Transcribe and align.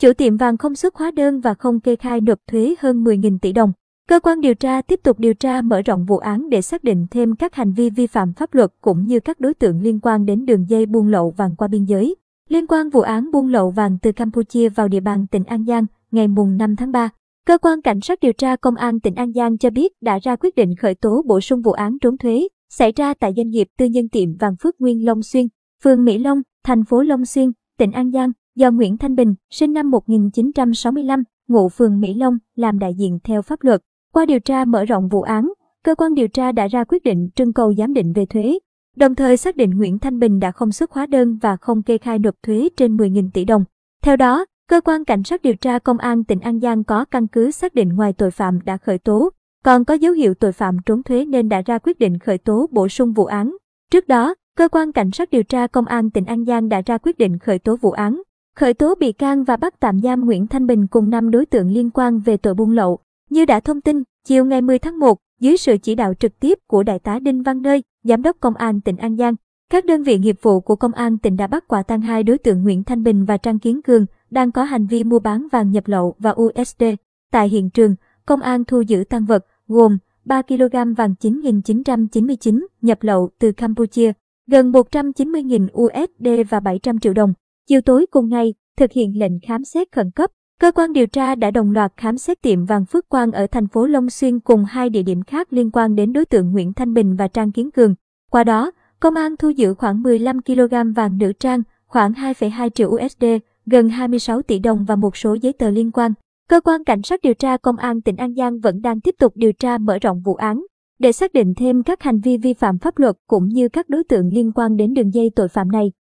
Chủ 0.00 0.12
tiệm 0.12 0.36
vàng 0.36 0.56
không 0.56 0.74
xuất 0.74 0.94
hóa 0.94 1.10
đơn 1.10 1.40
và 1.40 1.54
không 1.54 1.80
kê 1.80 1.96
khai 1.96 2.20
nộp 2.20 2.38
thuế 2.50 2.74
hơn 2.78 3.04
10.000 3.04 3.38
tỷ 3.38 3.52
đồng. 3.52 3.72
Cơ 4.08 4.20
quan 4.20 4.40
điều 4.40 4.54
tra 4.54 4.82
tiếp 4.82 5.00
tục 5.02 5.18
điều 5.18 5.34
tra 5.34 5.62
mở 5.62 5.82
rộng 5.82 6.04
vụ 6.04 6.18
án 6.18 6.50
để 6.50 6.62
xác 6.62 6.84
định 6.84 7.06
thêm 7.10 7.36
các 7.36 7.54
hành 7.54 7.72
vi 7.72 7.90
vi 7.90 8.06
phạm 8.06 8.32
pháp 8.32 8.54
luật 8.54 8.72
cũng 8.80 9.06
như 9.06 9.20
các 9.20 9.40
đối 9.40 9.54
tượng 9.54 9.82
liên 9.82 10.00
quan 10.00 10.24
đến 10.24 10.44
đường 10.44 10.68
dây 10.68 10.86
buôn 10.86 11.08
lậu 11.08 11.30
vàng 11.30 11.56
qua 11.56 11.68
biên 11.68 11.84
giới. 11.84 12.16
Liên 12.48 12.66
quan 12.66 12.90
vụ 12.90 13.00
án 13.00 13.30
buôn 13.30 13.48
lậu 13.48 13.70
vàng 13.70 13.98
từ 14.02 14.12
Campuchia 14.12 14.68
vào 14.68 14.88
địa 14.88 15.00
bàn 15.00 15.26
tỉnh 15.30 15.44
An 15.44 15.64
Giang 15.64 15.86
ngày 16.10 16.28
mùng 16.28 16.56
5 16.56 16.76
tháng 16.76 16.92
3, 16.92 17.08
cơ 17.46 17.58
quan 17.58 17.82
cảnh 17.82 18.00
sát 18.00 18.20
điều 18.20 18.32
tra 18.32 18.56
công 18.56 18.74
an 18.74 19.00
tỉnh 19.00 19.14
An 19.14 19.32
Giang 19.32 19.58
cho 19.58 19.70
biết 19.70 19.92
đã 20.00 20.18
ra 20.22 20.36
quyết 20.36 20.54
định 20.54 20.76
khởi 20.76 20.94
tố 20.94 21.22
bổ 21.26 21.40
sung 21.40 21.62
vụ 21.62 21.72
án 21.72 21.98
trốn 21.98 22.18
thuế 22.18 22.48
xảy 22.70 22.92
ra 22.96 23.14
tại 23.14 23.32
doanh 23.36 23.48
nghiệp 23.48 23.68
tư 23.78 23.86
nhân 23.86 24.08
tiệm 24.08 24.36
vàng 24.36 24.56
Phước 24.62 24.80
Nguyên 24.80 25.04
Long 25.04 25.22
Xuyên, 25.22 25.46
phường 25.84 26.04
Mỹ 26.04 26.18
Long, 26.18 26.42
thành 26.64 26.84
phố 26.84 27.02
Long 27.02 27.24
Xuyên, 27.24 27.50
tỉnh 27.78 27.92
An 27.92 28.10
Giang 28.10 28.32
do 28.56 28.70
Nguyễn 28.70 28.98
Thanh 28.98 29.14
Bình, 29.14 29.34
sinh 29.50 29.72
năm 29.72 29.90
1965, 29.90 31.22
ngụ 31.48 31.68
phường 31.68 32.00
Mỹ 32.00 32.14
Long, 32.14 32.38
làm 32.56 32.78
đại 32.78 32.94
diện 32.94 33.18
theo 33.24 33.42
pháp 33.42 33.62
luật. 33.62 33.82
Qua 34.12 34.26
điều 34.26 34.40
tra 34.40 34.64
mở 34.64 34.84
rộng 34.84 35.08
vụ 35.08 35.22
án, 35.22 35.52
cơ 35.84 35.94
quan 35.94 36.14
điều 36.14 36.28
tra 36.28 36.52
đã 36.52 36.66
ra 36.66 36.84
quyết 36.84 37.02
định 37.04 37.28
trưng 37.34 37.52
cầu 37.52 37.74
giám 37.74 37.94
định 37.94 38.12
về 38.12 38.26
thuế, 38.26 38.58
đồng 38.96 39.14
thời 39.14 39.36
xác 39.36 39.56
định 39.56 39.70
Nguyễn 39.70 39.98
Thanh 39.98 40.18
Bình 40.18 40.38
đã 40.40 40.50
không 40.50 40.72
xuất 40.72 40.90
hóa 40.90 41.06
đơn 41.06 41.38
và 41.42 41.56
không 41.56 41.82
kê 41.82 41.98
khai 41.98 42.18
nộp 42.18 42.34
thuế 42.42 42.68
trên 42.76 42.96
10.000 42.96 43.30
tỷ 43.34 43.44
đồng. 43.44 43.64
Theo 44.02 44.16
đó, 44.16 44.44
cơ 44.68 44.80
quan 44.80 45.04
cảnh 45.04 45.22
sát 45.24 45.42
điều 45.42 45.54
tra 45.54 45.78
công 45.78 45.98
an 45.98 46.24
tỉnh 46.24 46.40
An 46.40 46.60
Giang 46.60 46.84
có 46.84 47.04
căn 47.04 47.26
cứ 47.26 47.50
xác 47.50 47.74
định 47.74 47.88
ngoài 47.88 48.12
tội 48.12 48.30
phạm 48.30 48.58
đã 48.64 48.76
khởi 48.76 48.98
tố, 48.98 49.30
còn 49.64 49.84
có 49.84 49.94
dấu 49.94 50.12
hiệu 50.12 50.34
tội 50.34 50.52
phạm 50.52 50.76
trốn 50.86 51.02
thuế 51.02 51.24
nên 51.24 51.48
đã 51.48 51.62
ra 51.66 51.78
quyết 51.78 51.98
định 51.98 52.18
khởi 52.18 52.38
tố 52.38 52.66
bổ 52.70 52.88
sung 52.88 53.12
vụ 53.12 53.24
án. 53.24 53.56
Trước 53.90 54.08
đó, 54.08 54.34
cơ 54.56 54.68
quan 54.68 54.92
cảnh 54.92 55.10
sát 55.10 55.30
điều 55.30 55.42
tra 55.42 55.66
công 55.66 55.86
an 55.86 56.10
tỉnh 56.10 56.24
An 56.24 56.44
Giang 56.44 56.68
đã 56.68 56.82
ra 56.86 56.98
quyết 56.98 57.18
định 57.18 57.38
khởi 57.38 57.58
tố 57.58 57.76
vụ 57.76 57.90
án, 57.90 58.22
khởi 58.60 58.74
tố 58.74 58.94
bị 58.94 59.12
can 59.12 59.44
và 59.44 59.56
bắt 59.56 59.80
tạm 59.80 60.00
giam 60.00 60.24
Nguyễn 60.24 60.46
Thanh 60.46 60.66
Bình 60.66 60.86
cùng 60.86 61.10
5 61.10 61.30
đối 61.30 61.46
tượng 61.46 61.70
liên 61.70 61.90
quan 61.90 62.20
về 62.20 62.36
tội 62.36 62.54
buôn 62.54 62.70
lậu. 62.70 62.98
Như 63.30 63.44
đã 63.44 63.60
thông 63.60 63.80
tin, 63.80 64.02
chiều 64.26 64.44
ngày 64.44 64.62
10 64.62 64.78
tháng 64.78 64.98
1, 64.98 65.18
dưới 65.40 65.56
sự 65.56 65.76
chỉ 65.82 65.94
đạo 65.94 66.14
trực 66.14 66.40
tiếp 66.40 66.58
của 66.66 66.82
Đại 66.82 66.98
tá 66.98 67.18
Đinh 67.18 67.42
Văn 67.42 67.62
Nơi, 67.62 67.82
Giám 68.04 68.22
đốc 68.22 68.36
Công 68.40 68.54
an 68.54 68.80
tỉnh 68.80 68.96
An 68.96 69.16
Giang, 69.16 69.34
các 69.70 69.84
đơn 69.84 70.02
vị 70.02 70.18
nghiệp 70.18 70.36
vụ 70.42 70.60
của 70.60 70.76
Công 70.76 70.92
an 70.92 71.18
tỉnh 71.18 71.36
đã 71.36 71.46
bắt 71.46 71.68
quả 71.68 71.82
tang 71.82 72.00
hai 72.00 72.22
đối 72.22 72.38
tượng 72.38 72.62
Nguyễn 72.62 72.84
Thanh 72.84 73.02
Bình 73.02 73.24
và 73.24 73.36
Trang 73.36 73.58
Kiến 73.58 73.82
Cường 73.82 74.06
đang 74.30 74.52
có 74.52 74.64
hành 74.64 74.86
vi 74.86 75.04
mua 75.04 75.18
bán 75.18 75.46
vàng 75.52 75.70
nhập 75.70 75.88
lậu 75.88 76.14
và 76.18 76.34
USD. 76.42 76.84
Tại 77.30 77.48
hiện 77.48 77.70
trường, 77.70 77.94
công 78.26 78.40
an 78.40 78.64
thu 78.64 78.80
giữ 78.80 79.04
tăng 79.08 79.24
vật 79.24 79.46
gồm 79.68 79.98
3 80.24 80.42
kg 80.42 80.94
vàng 80.96 81.14
9.999 81.20 82.66
nhập 82.82 82.98
lậu 83.02 83.30
từ 83.38 83.52
Campuchia, 83.52 84.12
gần 84.46 84.72
190.000 84.72 85.66
USD 85.82 86.50
và 86.50 86.60
700 86.60 86.98
triệu 86.98 87.12
đồng. 87.12 87.34
Chiều 87.70 87.80
tối 87.80 88.06
cùng 88.10 88.28
ngày, 88.28 88.54
thực 88.76 88.92
hiện 88.92 89.18
lệnh 89.18 89.40
khám 89.40 89.64
xét 89.64 89.92
khẩn 89.92 90.10
cấp, 90.10 90.30
cơ 90.60 90.72
quan 90.72 90.92
điều 90.92 91.06
tra 91.06 91.34
đã 91.34 91.50
đồng 91.50 91.70
loạt 91.70 91.92
khám 91.96 92.18
xét 92.18 92.42
tiệm 92.42 92.64
vàng 92.64 92.84
Phước 92.84 93.08
Quang 93.08 93.32
ở 93.32 93.46
thành 93.46 93.68
phố 93.68 93.86
Long 93.86 94.10
Xuyên 94.10 94.40
cùng 94.40 94.64
hai 94.64 94.90
địa 94.90 95.02
điểm 95.02 95.22
khác 95.22 95.52
liên 95.52 95.70
quan 95.70 95.94
đến 95.94 96.12
đối 96.12 96.24
tượng 96.24 96.52
Nguyễn 96.52 96.72
Thanh 96.72 96.94
Bình 96.94 97.16
và 97.16 97.28
Trang 97.28 97.52
Kiến 97.52 97.70
Cường. 97.70 97.94
Qua 98.30 98.44
đó, 98.44 98.70
công 99.00 99.14
an 99.14 99.36
thu 99.36 99.48
giữ 99.48 99.74
khoảng 99.74 100.02
15 100.02 100.42
kg 100.42 100.92
vàng 100.96 101.18
nữ 101.18 101.32
trang, 101.32 101.62
khoảng 101.86 102.12
2,2 102.12 102.68
triệu 102.68 102.88
USD, 102.88 103.24
gần 103.66 103.88
26 103.88 104.42
tỷ 104.42 104.58
đồng 104.58 104.84
và 104.84 104.96
một 104.96 105.16
số 105.16 105.34
giấy 105.34 105.52
tờ 105.52 105.70
liên 105.70 105.90
quan. 105.90 106.12
Cơ 106.48 106.60
quan 106.60 106.84
cảnh 106.84 107.02
sát 107.02 107.20
điều 107.22 107.34
tra 107.34 107.56
công 107.56 107.76
an 107.76 108.00
tỉnh 108.00 108.16
An 108.16 108.34
Giang 108.34 108.60
vẫn 108.60 108.80
đang 108.82 109.00
tiếp 109.00 109.14
tục 109.18 109.32
điều 109.36 109.52
tra 109.52 109.78
mở 109.78 109.98
rộng 109.98 110.20
vụ 110.20 110.34
án 110.34 110.64
để 110.98 111.12
xác 111.12 111.32
định 111.32 111.54
thêm 111.56 111.82
các 111.82 112.02
hành 112.02 112.20
vi 112.20 112.36
vi 112.36 112.54
phạm 112.54 112.78
pháp 112.78 112.98
luật 112.98 113.16
cũng 113.26 113.48
như 113.48 113.68
các 113.68 113.88
đối 113.88 114.04
tượng 114.04 114.28
liên 114.32 114.52
quan 114.52 114.76
đến 114.76 114.94
đường 114.94 115.14
dây 115.14 115.30
tội 115.36 115.48
phạm 115.48 115.70
này. 115.72 115.92